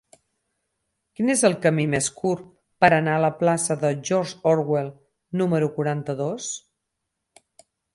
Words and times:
Quin 1.19 1.29
és 1.33 1.43
el 1.49 1.55
camí 1.65 1.85
més 1.91 2.07
curt 2.23 2.49
per 2.85 2.91
anar 2.99 3.15
a 3.19 3.21
la 3.27 3.31
plaça 3.45 3.79
de 3.87 3.95
George 4.11 4.43
Orwell 4.57 4.93
número 5.45 5.73
quaranta-dos? 5.81 6.53